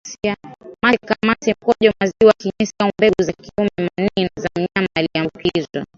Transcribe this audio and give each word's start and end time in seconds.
mate 0.81 0.97
kamasi 1.05 1.51
mkojo 1.51 1.91
maziwa 2.01 2.33
kinyesi 2.37 2.73
au 2.79 2.89
mbegu 2.99 3.13
za 3.23 3.33
kiume 3.33 3.69
manii 3.79 4.29
za 4.37 4.47
mnyama 4.55 4.87
aliyeambukizwa 4.95 5.85